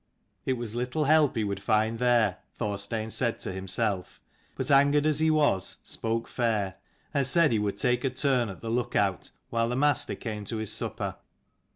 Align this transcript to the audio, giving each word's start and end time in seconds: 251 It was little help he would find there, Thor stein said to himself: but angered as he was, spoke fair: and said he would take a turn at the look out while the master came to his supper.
251 0.45 0.55
It 0.55 0.59
was 0.59 0.73
little 0.75 1.03
help 1.03 1.35
he 1.35 1.43
would 1.43 1.61
find 1.61 1.99
there, 1.99 2.39
Thor 2.55 2.79
stein 2.79 3.11
said 3.11 3.37
to 3.41 3.51
himself: 3.51 4.19
but 4.55 4.71
angered 4.71 5.05
as 5.05 5.19
he 5.19 5.29
was, 5.29 5.77
spoke 5.83 6.27
fair: 6.27 6.77
and 7.13 7.27
said 7.27 7.51
he 7.51 7.59
would 7.59 7.77
take 7.77 8.03
a 8.03 8.09
turn 8.09 8.49
at 8.49 8.61
the 8.61 8.71
look 8.71 8.95
out 8.95 9.29
while 9.51 9.69
the 9.69 9.75
master 9.75 10.15
came 10.15 10.43
to 10.45 10.57
his 10.57 10.73
supper. 10.73 11.17